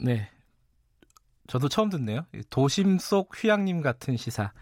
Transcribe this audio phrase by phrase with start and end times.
[0.00, 0.28] 네.
[1.46, 2.26] 저도 처음 듣네요.
[2.50, 4.52] 도심 속 휴양림 같은 시사.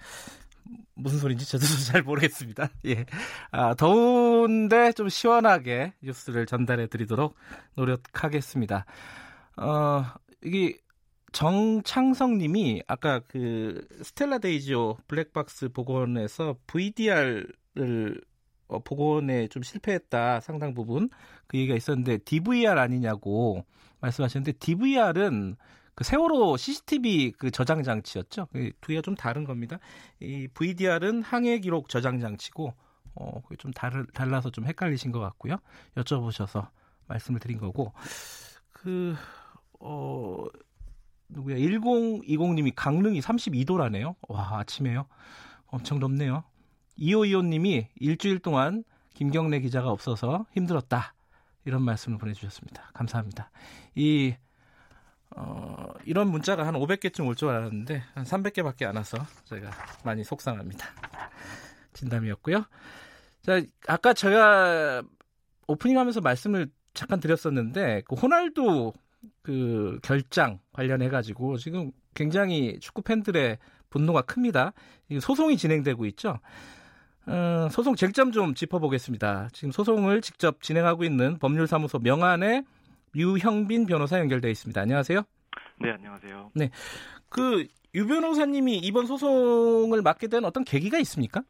[0.94, 2.70] 무슨 소리인지 저도 잘 모르겠습니다.
[2.86, 3.04] 예.
[3.50, 7.36] 아, 더운데 좀 시원하게 뉴스를 전달해 드리도록
[7.74, 8.86] 노력하겠습니다.
[9.56, 10.04] 어,
[10.42, 10.78] 이게
[11.32, 18.20] 정창성 님이 아까 그 스텔라 데이지호 블랙박스 복원에서 VDR을
[18.68, 21.08] 어, 복원에 좀 실패했다 상당 부분
[21.46, 23.64] 그 얘기가 있었는데 DVR 아니냐고
[24.00, 25.56] 말씀하셨는데 DVR은
[25.94, 28.48] 그 세월호 CCTV 그 저장 장치였죠.
[28.80, 29.78] 두 개가 좀 다른 겁니다.
[30.20, 32.74] 이 VDR은 항해 기록 저장 장치고
[33.14, 35.56] 어, 그게 좀 다르, 달라서 좀 헷갈리신 것 같고요.
[35.96, 36.68] 여쭤보셔서
[37.08, 37.94] 말씀을 드린 거고
[38.72, 39.14] 그
[39.80, 40.44] 어,
[41.28, 41.56] 누구야?
[41.56, 44.14] 1020님이 강릉이 32도라네요.
[44.28, 45.06] 와, 아침에요.
[45.66, 46.44] 엄청 덥네요.
[46.98, 51.14] 2525님이 일주일 동안 김경래 기자가 없어서 힘들었다.
[51.64, 52.90] 이런 말씀을 보내주셨습니다.
[52.94, 53.50] 감사합니다.
[53.94, 54.34] 이,
[55.34, 59.70] 어, 이런 문자가 한 500개쯤 올 줄 알았는데, 한 300개밖에 안 와서 제가
[60.04, 60.86] 많이 속상합니다.
[61.94, 62.64] 진담이었고요.
[63.42, 65.02] 자, 아까 제가
[65.66, 68.92] 오프닝 하면서 말씀을 잠깐 드렸었는데, 그 호날두
[69.42, 73.58] 그 결장 관련해 가지고 지금 굉장히 축구 팬들의
[73.90, 74.72] 분노가 큽니다.
[75.20, 76.38] 소송이 진행되고 있죠.
[77.26, 79.48] 어, 소송 쟁점 좀 짚어보겠습니다.
[79.52, 82.64] 지금 소송을 직접 진행하고 있는 법률사무소 명안의
[83.14, 84.80] 유형빈 변호사 연결되어 있습니다.
[84.80, 85.22] 안녕하세요.
[85.80, 86.50] 네, 안녕하세요.
[86.54, 86.70] 네,
[87.28, 91.42] 그 유 변호사님이 이번 소송을 맡게 된 어떤 계기가 있습니까?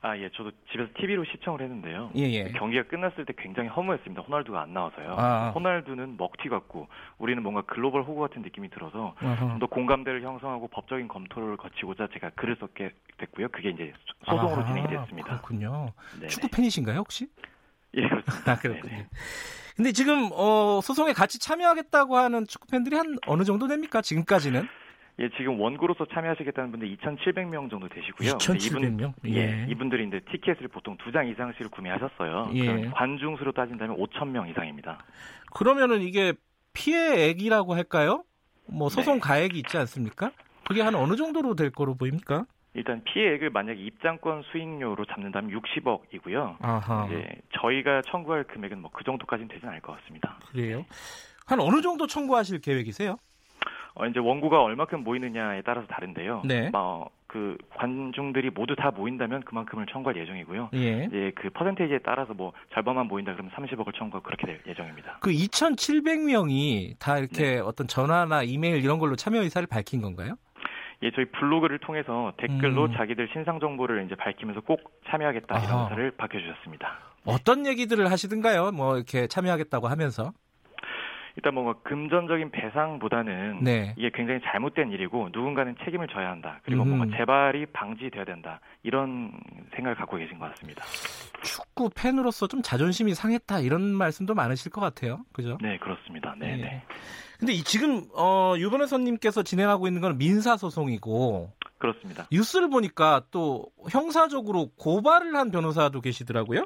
[0.00, 2.12] 아, 예, 저도 집에서 TV로 시청을 했는데요.
[2.16, 2.52] 예, 예.
[2.52, 4.22] 경기가 끝났을 때 굉장히 허무했습니다.
[4.22, 5.16] 호날두가 안 나와서요.
[5.18, 5.50] 아.
[5.50, 6.86] 호날두는 먹튀 같고
[7.18, 12.56] 우리는 뭔가 글로벌 호구 같은 느낌이 들어서 좀더 공감대를 형성하고 법적인 검토를 거치고자 제가 글을
[12.60, 13.48] 썼게 됐고요.
[13.48, 13.92] 그게 이제
[14.24, 15.28] 소송으로 아, 진행이 됐습니다.
[15.30, 15.92] 그렇군요.
[16.14, 16.28] 네네.
[16.28, 17.26] 축구 팬이신가요, 혹시?
[17.94, 18.52] 예, 그렇습니다.
[18.52, 18.92] 아, 그렇군요.
[18.92, 19.08] 네네.
[19.76, 24.00] 근데 지금 어, 소송에 같이 참여하겠다고 하는 축구 팬들이 한 어느 정도 됩니까?
[24.00, 24.68] 지금까지는?
[25.20, 28.38] 예, 지금 원고로서 참여하시겠다는 분들 2,700명 정도 되시고요.
[28.40, 29.12] 근데 2,700명?
[29.24, 29.36] 이분, 예.
[29.36, 32.50] 예, 이분들이 이제 티켓을 보통 두 장 이상씩을 구매하셨어요.
[32.54, 32.90] 예.
[32.94, 35.04] 관중수로 따진다면 5,000명 이상입니다.
[35.54, 36.34] 그러면은 이게
[36.74, 38.22] 피해액이라고 할까요?
[38.66, 39.20] 뭐 소송 네.
[39.20, 40.30] 가액이 있지 않습니까?
[40.68, 42.44] 그게 한 어느 정도로 될 거로 보입니까?
[42.74, 46.56] 일단 피해액을 만약에 입장권 수익료로 잡는다면 60억이고요.
[46.60, 47.06] 아하.
[47.06, 47.26] 이제
[47.60, 50.38] 저희가 청구할 금액은 뭐 그 정도까지는 되진 않을 것 같습니다.
[50.52, 50.84] 그래요?
[51.46, 53.16] 한 어느 정도 청구하실 계획이세요?
[53.98, 56.42] 어, 이제 원고가 얼마큼 모이느냐에 따라서 다른데요.
[56.44, 56.70] 네.
[56.72, 60.70] 어, 그 관중들이 모두 다 모인다면 그만큼을 청구할 예정이고요.
[60.74, 61.04] 예.
[61.04, 65.18] 이제 그 퍼센테이지에 따라서 뭐 절반만 모인다 그러면 30억을 청구하고 그렇게 될 예정입니다.
[65.20, 67.58] 그 2,700명이 다 이렇게 네.
[67.58, 70.36] 어떤 전화나 이메일 이런 걸로 참여 의사를 밝힌 건가요?
[71.02, 72.94] 예, 저희 블로그를 통해서 댓글로 음.
[72.96, 75.64] 자기들 신상 정보를 이제 밝히면서 꼭 참여하겠다 아하.
[75.64, 76.98] 이런 의사를 밝혀주셨습니다.
[77.24, 78.70] 어떤 얘기들을 하시든가요?
[78.72, 80.32] 뭐 이렇게 참여하겠다고 하면서.
[81.38, 83.94] 일단 뭔가 금전적인 배상보다는 네.
[83.96, 86.58] 이게 굉장히 잘못된 일이고 누군가는 책임을 져야 한다.
[86.64, 86.96] 그리고 음.
[86.96, 88.58] 뭔가 재발이 방지돼야 된다.
[88.82, 89.30] 이런
[89.76, 90.82] 생각을 갖고 계신 것 같습니다.
[91.44, 95.20] 축구 팬으로서 좀 자존심이 상했다 이런 말씀도 많으실 것 같아요.
[95.32, 95.58] 그죠?
[95.62, 96.34] 네, 그렇습니다.
[96.36, 96.56] 네, 예.
[96.56, 96.82] 네.
[97.38, 102.26] 근데 이 지금 어, 유 변호사님께서 진행하고 있는 건 민사 소송이고 그렇습니다.
[102.32, 106.64] 뉴스를 보니까 또 형사적으로 고발을 한 변호사도 계시더라고요.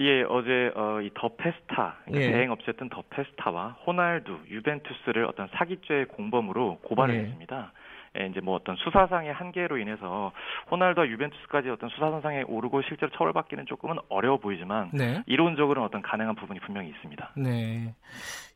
[0.00, 2.32] 예, 어제 어, 이 더 페스타 그러니까 예.
[2.32, 7.18] 대행 업체였던 더 페스타와 호날두, 유벤투스를 어떤 사기죄 공범으로 고발을 예.
[7.20, 7.72] 했습니다.
[8.18, 10.32] 예, 이제 뭐 어떤 수사상의 한계로 인해서
[10.70, 15.22] 호날두와 유벤투스까지 어떤 수사선상에 오르고 실제로 처벌받기는 조금은 어려워 보이지만 네.
[15.26, 17.32] 이론적으로는 어떤 가능한 부분이 분명히 있습니다.
[17.36, 17.94] 네.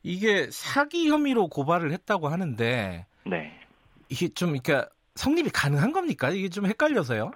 [0.03, 3.59] 이게 사기 혐의로 고발을 했다고 하는데 네.
[4.09, 6.29] 이게 좀 그러니까 성립이 가능한 겁니까?
[6.31, 7.31] 이게 좀 헷갈려서요.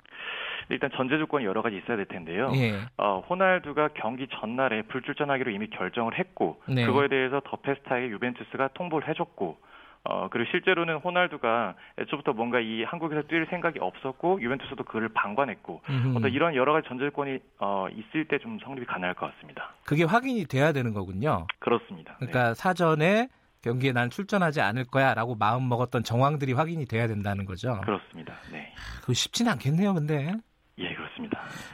[0.69, 2.51] 일단 전제 조건이 여러 가지 있어야 될 텐데요.
[2.56, 2.80] 예.
[2.98, 6.86] 어, 호날두가 경기 전날에 불출전하기로 이미 결정을 했고 네.
[6.86, 9.57] 그거에 대해서 더 페스타에게 유벤투스가 통보를 해줬고
[10.06, 16.18] 어, 그리고 실제로는 호날두가 애초부터 뭔가 이 한국에서 뛸 생각이 없었고 유벤투스도 그를 방관했고 음흠.
[16.18, 19.74] 어떤 이런 여러 가지 전제 조건이 어, 있을 때 좀 성립이 가능할 것 같습니다.
[19.86, 21.48] 그게 확인이 돼야 되는 거군요.
[21.60, 22.15] 그렇습니다.
[22.22, 22.27] 네.
[22.27, 23.27] 그러니까 사전에
[23.62, 27.81] 경기에 난 출전하지 않을 거야라고 마음 먹었던 정황들이 확인이 돼야 된다는 거죠.
[27.83, 28.33] 그렇습니다.
[28.54, 28.72] 네.
[29.01, 30.31] 그거 쉽진 않겠네요, 근데.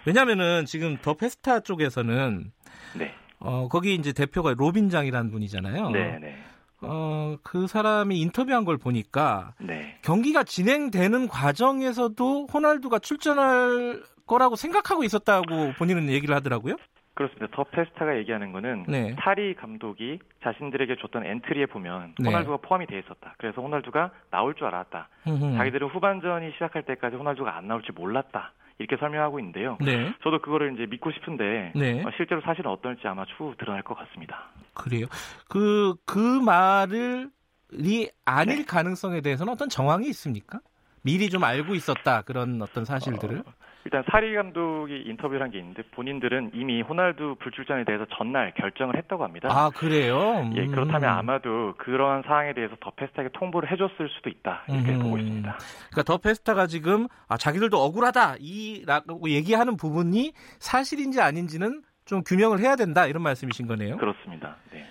[0.05, 2.51] 왜냐면은 지금 더 페스타 쪽에서는
[2.97, 3.13] 네.
[3.39, 5.89] 어 거기 이제 대표가 로빈장이라는 분이잖아요.
[5.89, 6.37] 네, 네.
[6.81, 9.97] 어, 그 사람이 인터뷰한 걸 보니까 네.
[10.01, 16.75] 경기가 진행되는 과정에서도 호날두가 출전할 거라고 생각하고 있었다고 본인은 얘기를 하더라고요.
[17.13, 17.47] 그렇습니다.
[17.51, 19.15] 더 페스타가 얘기하는 거는 네.
[19.17, 22.29] 사리 감독이 자신들에게 줬던 엔트리에 보면 네.
[22.29, 23.35] 호날두가 포함이 돼 있었다.
[23.37, 25.07] 그래서 호날두가 나올 줄 알았다.
[25.27, 25.55] 음.
[25.57, 28.51] 자기들은 후반전이 시작할 때까지 호날두가 안 나올 줄 몰랐다.
[28.77, 29.77] 이렇게 설명하고 있는데요.
[29.79, 30.13] 네.
[30.23, 32.03] 저도 그거를 이제 믿고 싶은데 네.
[32.03, 34.49] 어, 실제로 사실은 어떨지 아마 추후 드러날 것 같습니다.
[34.73, 35.05] 그래요.
[35.47, 37.29] 그, 그 말을,
[37.73, 38.65] 이 아닐 네.
[38.65, 40.59] 가능성에 대해서는 어떤 정황이 있습니까?
[41.01, 42.23] 미리 좀 알고 있었다.
[42.23, 43.39] 그런 어떤 사실들을.
[43.39, 43.53] 어,
[43.85, 49.23] 일단 사리 감독이 인터뷰를 한 게 있는데 본인들은 이미 호날두 불출전에 대해서 전날 결정을 했다고
[49.23, 49.47] 합니다.
[49.51, 50.49] 아, 그래요?
[50.55, 50.71] 예, 음.
[50.71, 54.99] 그렇다면 아마도 그러한 사항에 대해서 더 페스타에게 통보를 해줬을 수도 있다 이렇게 음.
[55.03, 55.57] 보고 있습니다.
[55.91, 62.75] 그러니까 더 페스타가 지금 아, 자기들도 억울하다 이라고 얘기하는 부분이 사실인지 아닌지는 좀 규명을 해야
[62.75, 63.97] 된다 이런 말씀이신 거네요.
[63.97, 64.55] 그렇습니다.
[64.71, 64.83] 네.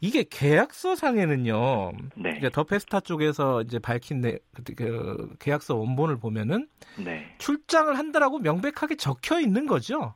[0.00, 1.92] 이게 계약서상에는요.
[2.16, 2.30] 네.
[2.30, 6.68] 그러니까 더 페스타 쪽에서 이제 밝힌 내, 그, 그 계약서 원본을 보면은
[6.98, 7.34] 네.
[7.38, 10.14] 출장을 한다라고 명백하게 적혀 있는 거죠.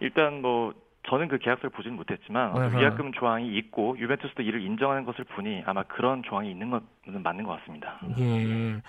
[0.00, 0.74] 일단 뭐
[1.08, 2.78] 저는 그 계약서를 보지는 못했지만 아하.
[2.78, 7.58] 위약금 조항이 있고 유벤투스도 이를 인정하는 것을 보니 아마 그런 조항이 있는 것은 맞는 것
[7.60, 8.00] 같습니다.
[8.18, 8.82] 예.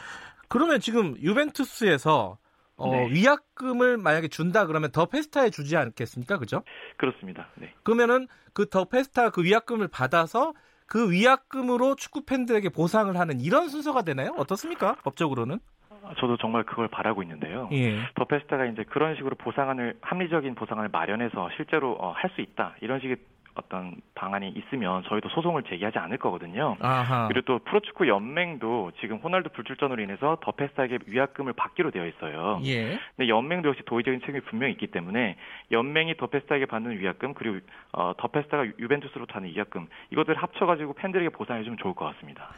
[0.49, 2.37] 그러면 지금 유벤투스에서
[2.77, 3.09] 어, 네.
[3.11, 6.37] 위약금을 만약에 준다 그러면 더 페스타에 주지 않겠습니까?
[6.37, 6.63] 그죠?
[6.97, 7.47] 그렇습니다.
[7.55, 7.73] 네.
[7.83, 10.53] 그러면은 그 더 페스타 그 위약금을 받아서
[10.87, 14.33] 그 위약금으로 축구 팬들에게 보상을 하는 이런 순서가 되나요?
[14.37, 14.95] 어떻습니까?
[15.03, 15.59] 법적으로는?
[16.21, 17.67] 저도 정말 그걸 바라고 있는데요.
[17.73, 17.97] 예.
[18.15, 22.99] 더 페스타가 이제 그런 식으로 보상안을 합리적인 보상을 마련해서 실제로 어, 할 수 있다 이런
[23.01, 23.17] 식의
[23.57, 26.77] 어떤 방안이 있으면 저희도 소송을 제기하지 않을 거거든요.
[26.79, 27.27] 아하.
[27.27, 32.61] 그리고 또 프로축구 연맹도 지금 호날두 불출전으로 인해서 더 페스타에게 위약금을 받기로 되어 있어요.
[32.65, 32.99] 예.
[33.15, 35.35] 근데 연맹도 역시 도의적인 책임이 분명히 있기 때문에
[35.71, 37.59] 연맹이 더 페스타에게 받는 위약금 그리고
[37.93, 42.49] 어, 더 페스타가 유벤투스로 타는 위약금 이것들을 합쳐가지고 팬들에게 보상해 주면 좋을 것 같습니다.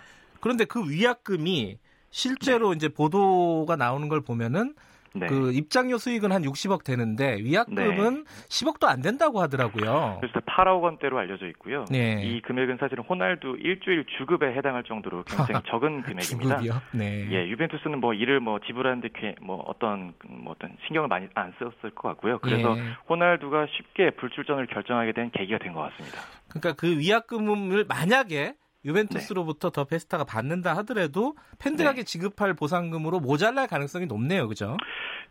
[0.42, 1.78] 그런데 그 위약금이
[2.12, 4.74] 실제로 이제 보도가 나오는 걸 보면은
[5.14, 5.28] 네.
[5.28, 10.18] 그 입장료 수익은 한 60억 되는데 위약금은 10억도 안 된다고 하더라고요.
[10.22, 11.86] 그래서 8억 원대로 알려져 있고요.
[11.90, 12.22] 네.
[12.24, 16.58] 이 금액은 사실은 호날두 일주일 주급에 해당할 정도로 굉장히 적은 금액입니다.
[16.60, 16.82] 주급이요?
[16.94, 17.28] 네.
[17.32, 22.10] 예, 유벤투스는 뭐 이를 뭐 지불하는데 꽤뭐 어떤 뭐 어떤 신경을 많이 안 썼을 것
[22.10, 22.40] 같고요.
[22.40, 22.82] 그래서 예.
[23.10, 26.20] 호날두가 쉽게 불출전을 결정하게 된 계기가 된 것 같습니다.
[26.50, 28.54] 그러니까 그 위약금을 만약에
[28.86, 32.04] 유벤투스로부터 더 페스타가 받는다 하더라도 팬들에게 네.
[32.04, 34.48] 지급할 보상금으로 모자랄 가능성이 높네요.
[34.48, 34.78] 그죠?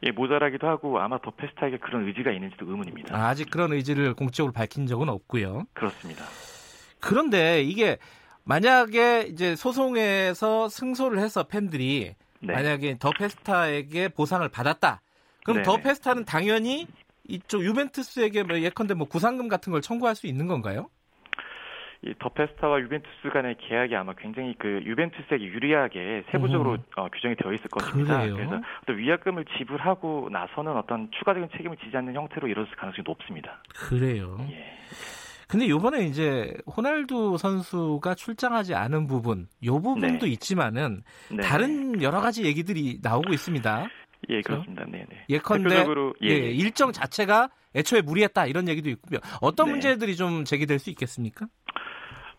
[0.03, 3.17] 예, 모자라기도 하고 아마 더 페스타에게 그런 의지가 있는지도 의문입니다.
[3.17, 5.65] 아, 아직 그런 의지를 공적으로 밝힌 적은 없고요.
[5.73, 6.25] 그렇습니다.
[7.01, 7.99] 그런데 이게
[8.45, 12.53] 만약에 이제 소송에서 승소를 해서 팬들이 네.
[12.53, 15.01] 만약에 더 페스타에게 보상을 받았다.
[15.45, 15.65] 그럼 네네.
[15.65, 16.87] 더 페스타는 당연히
[17.27, 20.89] 이쪽 유벤투스에게 뭐 예컨대 뭐 구상금 같은 걸 청구할 수 있는 건가요?
[22.05, 26.79] 이 더 페스타와 유벤투스 간의 계약이 아마 굉장히 그 유벤투스에게 유리하게 세부적으로 음.
[26.97, 28.21] 어, 규정이 되어 있을 것입니다.
[28.21, 28.37] 그래요?
[28.37, 33.63] 래서 어떤 위약금을 지불하고 나서는 어떤 추가적인 책임을 지지 않는 형태로 이루어질 가능성이 높습니다.
[33.75, 34.37] 그래요.
[34.51, 34.79] 예.
[35.49, 40.33] 근데 요번에 이제 호날두 선수가 출장하지 않은 부분, 요 부분도 네.
[40.33, 41.43] 있지만은 네.
[41.43, 43.89] 다른 여러 가지 얘기들이 나오고 있습니다.
[44.29, 44.85] 예, 그렇습니다.
[44.89, 45.25] 네, 네.
[45.31, 46.51] 예컨대 대표적으로 예, 예, 예.
[46.51, 49.21] 일정 자체가 애초에 무리했다 이런 얘기도 있고요.
[49.41, 49.73] 어떤 네.
[49.73, 51.47] 문제들이 좀 제기될 수 있겠습니까?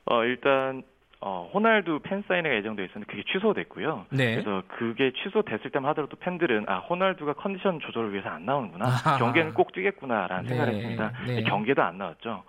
[0.06, 0.84] 어, 일단
[1.22, 4.06] 어, 호날두 팬 사인회가 예정돼 있었는데 그게 취소됐고요.
[4.12, 4.36] 네.
[4.36, 9.18] 그래서 그게 취소됐을 때만 하더라도 팬들은 아 호날두가 컨디션 조절을 위해서 안 나오는구나 아하.
[9.18, 11.12] 경기에는 꼭 뛰겠구나라는 네, 생각을 했습니다.
[11.28, 11.44] 네.
[11.44, 12.44] 경기도 안 나왔죠.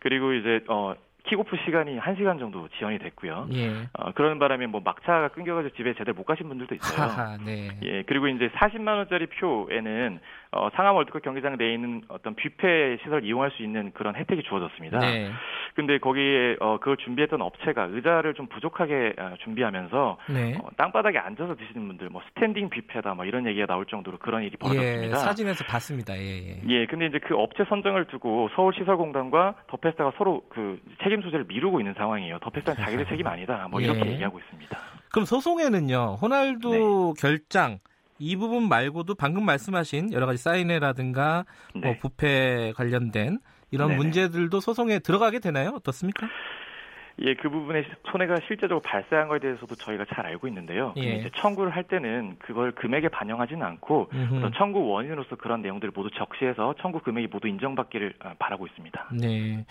[0.00, 0.94] 그리고 이제 어
[1.28, 3.48] 킥오프 시간이 1시간 정도 지연이 됐고요.
[3.52, 3.88] 예.
[3.92, 7.06] 어, 그러는 바람에 뭐 막차가 끊겨가지고 집에 제대로 못 가신 분들도 있어요.
[7.06, 7.68] 하하, 네.
[7.82, 10.20] 예, 그리고 이제 40만 원짜리 표에는
[10.52, 14.98] 어, 상암 월드컵 경기장 내에 있는 어떤 뷔페 시설 이용할 수 있는 그런 혜택이 주어졌습니다.
[15.00, 15.30] 네.
[15.78, 20.58] 근데 거기에 어, 그걸 준비했던 업체가 의자를 좀 부족하게 어, 준비하면서 네.
[20.60, 24.54] 어, 땅바닥에 앉아서 드시는 분들 뭐 스탠딩 뷔페다 뭐 이런 얘기가 나올 정도로 그런 일이
[24.54, 25.18] 예, 벌어졌습니다.
[25.18, 26.18] 사진에서 봤습니다.
[26.18, 26.60] 예, 예.
[26.66, 31.94] 예, 근데 이제 그 업체 선정을 두고 서울시설공단과 더페스타가 서로 그 책임 소재를 미루고 있는
[31.94, 32.40] 상황이에요.
[32.40, 33.68] 더페스타는 자기들 책임 아니다.
[33.70, 34.12] 뭐 이렇게 예.
[34.14, 34.76] 얘기하고 있습니다.
[35.12, 37.78] 그럼 소송에는요, 호날두 결장
[38.18, 41.44] 이 부분 말고도 방금 말씀하신 여러 가지 사인회라든가
[41.74, 41.98] 뭐 네.
[41.98, 43.38] 부패 관련된
[43.70, 43.98] 이런 네네.
[43.98, 45.72] 문제들도 소송에 들어가게 되나요?
[45.76, 46.28] 어떻습니까?
[47.20, 50.94] 예, 그 부분에 손해가 실제적으로 발생한 것에 대해서도 저희가 잘 알고 있는데요.
[50.98, 51.16] 예.
[51.16, 54.08] 이제 청구를 할 때는 그걸 금액에 반영하지는 않고.
[54.36, 59.08] 어떤 청구 원인으로서 그런 내용들을 모두 적시해서 청구 금액이 모두 인정받기를 아, 바라고 있습니다.
[59.20, 59.66] 네.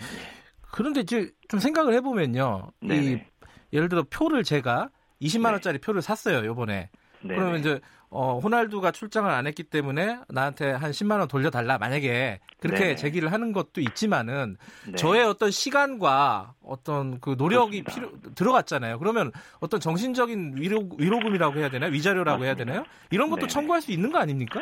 [0.70, 2.70] 그런데 이제 좀 생각을 해보면요.
[2.82, 3.26] 이 네네.
[3.72, 4.90] 예를 들어 표를 제가
[5.22, 5.50] 20만 네.
[5.52, 6.46] 원짜리 표를 샀어요.
[6.46, 6.90] 요번에.
[7.22, 7.34] 네.
[7.34, 11.78] 그러면 이제 어, 호날두가 출장을 안 했기 때문에 나한테 한 10만 원 돌려달라.
[11.78, 12.96] 만약에 그렇게 네.
[12.96, 14.94] 제기를 하는 것도 있지만은 네.
[14.96, 18.18] 저의 어떤 시간과 어떤 그 노력이 그렇습니다.
[18.18, 18.98] 필요 들어갔잖아요.
[18.98, 21.92] 그러면 어떤 정신적인 위로, 위로금이라고 해야 되나요?
[21.92, 22.72] 위자료라고 해야 맞습니다.
[22.72, 22.86] 되나요?
[23.10, 23.48] 이런 것도 네네.
[23.52, 24.60] 청구할 수 있는 거 아닙니까?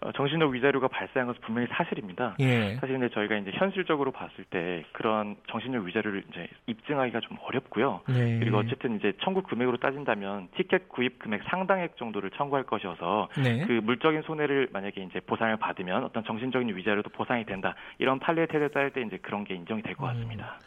[0.00, 2.36] 어, 정신적 위자료가 발생한 것은 분명히 사실입니다.
[2.40, 2.76] 예.
[2.76, 8.02] 사실 근데 저희가 이제 현실적으로 봤을 때 그런 정신적 위자료를 이제 입증하기가 좀 어렵고요.
[8.08, 8.38] 네.
[8.38, 13.64] 그리고 어쨌든 이제 청구 금액으로 따진다면 티켓 구입 금액 상당액 정도를 청구할 것이어서 네.
[13.66, 17.74] 그 물적인 손해를 만약에 이제 보상을 받으면 어떤 정신적인 위자료도 보상이 된다.
[17.98, 20.14] 이런 판례 태도에 따를 때 이제 그런 게 인정이 될것 음.
[20.14, 20.58] 같습니다.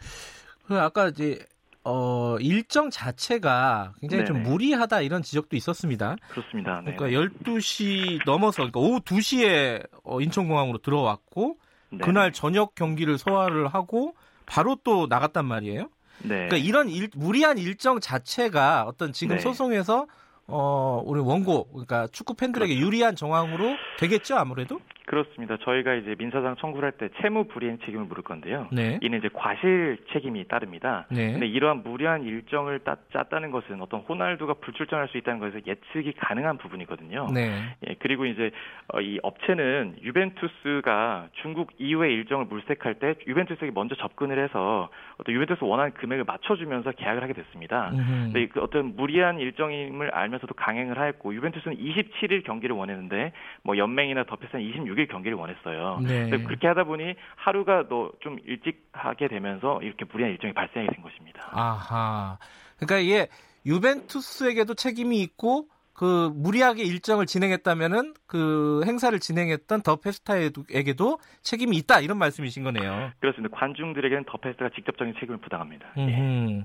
[0.66, 1.38] 그 아까 이제
[1.84, 4.48] 어, 일정 자체가 굉장히 좀 네네.
[4.48, 6.16] 무리하다 이런 지적도 있었습니다.
[6.30, 6.80] 그렇습니다.
[6.84, 6.94] 네.
[6.94, 11.56] 그러니까 12시 넘어서 그러니까 오후 2시에 어, 인천공항으로 들어왔고
[11.90, 11.98] 네.
[11.98, 14.14] 그날 저녁 경기를 소화를 하고
[14.46, 15.88] 바로 또 나갔단 말이에요.
[16.22, 16.28] 네.
[16.48, 19.42] 그러니까 이런 일- 무리한 일정 자체가 어떤 지금 네.
[19.42, 20.06] 소송에서
[20.52, 22.86] 어, 우리 원고 그러니까 축구 팬들에게 그렇죠.
[22.86, 24.78] 유리한 정황으로 되겠죠, 아무래도?
[25.04, 25.56] 그렇습니다.
[25.58, 28.68] 저희가 이제 민사상 청구를 할 때 채무 불이행 책임을 물을 건데요.
[28.70, 28.98] 네.
[29.02, 31.06] 이는 이제 과실 책임이 따릅니다.
[31.10, 31.32] 네.
[31.32, 36.58] 근데 이러한 무리한 일정을 따, 짰다는 것은 어떤 호날두가 불출전할 수 있다는 것에서 예측이 가능한
[36.58, 37.28] 부분이거든요.
[37.34, 37.74] 네.
[37.88, 38.52] 예, 그리고 이제
[38.88, 45.64] 어, 이 업체는 유벤투스가 중국 이후의 일정을 물색할 때 유벤투스에게 먼저 접근을 해서 어떤 유벤투스
[45.64, 47.90] 원하는 금액을 맞춰주면서 계약을 하게 됐습니다.
[47.92, 48.02] 음흠.
[48.32, 53.32] 근데 그 어떤 무리한 일정임을 알면서 도 강행을 하였고 유벤투스는 27일 경기를 원했는데
[53.62, 56.00] 뭐 연맹이나 더패스는 26일 경기를 원했어요.
[56.02, 56.30] 네.
[56.30, 61.48] 그렇게 하다 보니 하루가 더 좀 일찍 하게 되면서 이렇게 무리한 일정이 발생하게 된 것입니다.
[61.52, 62.38] 아하.
[62.76, 63.28] 그러니까 이게
[63.66, 72.18] 유벤투스에게도 책임이 있고 그 무리하게 일정을 진행했다면은 그 행사를 진행했던 더 페스타에게도 책임이 있다 이런
[72.18, 73.12] 말씀이신 거네요.
[73.20, 73.56] 그렇습니다.
[73.56, 75.92] 관중들에게는 더패스가 직접적인 책임을 부담합니다.
[75.98, 76.64] 예.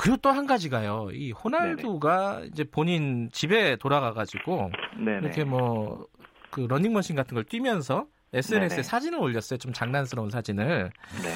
[0.00, 1.08] 그리고 또 한 가지가요.
[1.12, 5.18] 이 호날두가 이제 본인 집에 돌아가 가지고 네네.
[5.22, 6.06] 이렇게 뭐
[6.50, 8.82] 그 러닝머신 같은 걸 뛰면서 SNS에 네네.
[8.82, 9.56] 사진을 올렸어요.
[9.58, 10.90] 좀 장난스러운 사진을.
[11.22, 11.34] 네.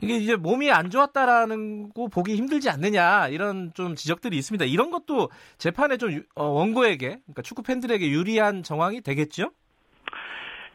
[0.00, 4.64] 이게 이제 몸이 안 좋았다라는 거 보기 힘들지 않느냐 이런 좀 지적들이 있습니다.
[4.66, 9.50] 이런 것도 재판에 좀 유- 어, 원고에게 그러니까 축구 팬들에게 유리한 정황이 되겠죠?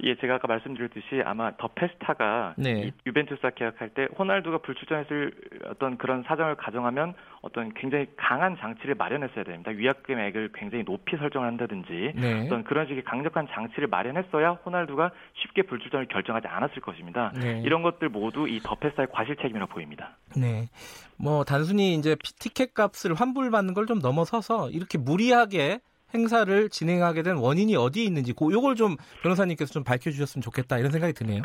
[0.04, 2.82] 예, 제가 아까 말씀드렸듯이 아마 더 페스타가 네.
[2.88, 5.32] 이 유벤투스와 계약할 때 호날두가 불출전했을
[5.72, 9.72] 어떤 그런 사정을 가정하면 어떤 굉장히 강한 장치를 마련했어야 됩니다.
[9.72, 12.46] 위약금액을 굉장히 높이 설정을 한다든지 네.
[12.46, 17.32] 어떤 그런 식의 강력한 장치를 마련했어야 호날두가 쉽게 불출전을 결정하지 않았을 것입니다.
[17.36, 17.62] 네.
[17.66, 20.18] 이런 것들 모두 이 더 페스타의 과실 책임이라고 보입니다.
[20.36, 20.68] 네.
[21.18, 25.80] 뭐 단순히 이제 피- 티켓 값을 환불받는 걸 좀 넘어서서 이렇게 무리하게
[26.14, 31.14] 행사를 진행하게 된 원인이 어디에 있는지 그 요걸 좀 변호사님께서 좀 밝혀주셨으면 좋겠다 이런 생각이
[31.14, 31.42] 드네요.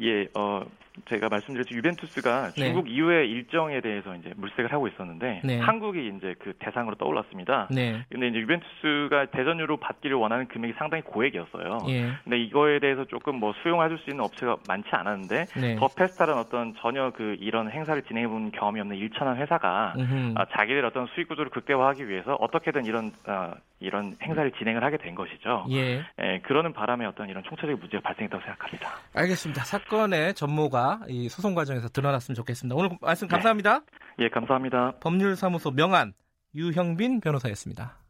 [0.00, 0.64] 예, 어,
[1.08, 1.74] 제가 말씀드렸죠.
[1.74, 2.66] 유벤투스가 네.
[2.66, 5.58] 중국 이후의 일정에 대해서 이제 물색을 하고 있었는데 네.
[5.58, 7.68] 한국이 이제 그 대상으로 떠올랐습니다.
[7.70, 8.04] 네.
[8.10, 11.78] 근데 이제 유벤투스가 대전유로 받기를 원하는 금액이 상당히 고액이었어요.
[11.88, 12.12] 예.
[12.22, 15.76] 근데 이거에 대해서 조금 뭐 수용해줄 수 있는 업체가 많지 않았는데 네.
[15.76, 20.34] 더 페스타라는 어떤 전혀 그 이런 행사를 진행해본 경험이 없는 일천한 회사가 음흠.
[20.36, 25.14] 아, 자기들 어떤 수익 구조를 극대화하기 위해서 어떻게든 이런 아, 이런 행사를 진행을 하게 된
[25.14, 25.66] 것이죠.
[25.70, 26.02] 예.
[26.22, 28.90] 예, 그러는 바람에 어떤 이런 총체적인 문제가 발생했다고 생각합니다.
[29.14, 29.64] 알겠습니다.
[29.64, 32.74] 사건의 전모가 이 소송 과정에서 드러났으면 좋겠습니다.
[32.74, 33.80] 오늘 말씀 감사합니다.
[34.18, 34.92] 예, 감사합니다.
[35.00, 36.12] 법률사무소 명안
[36.54, 38.03] 유형빈 변호사였습니다.